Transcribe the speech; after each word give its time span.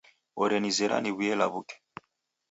Orenizera 0.41 0.95
niw'uye 0.99 1.33
law'uke. 1.41 1.75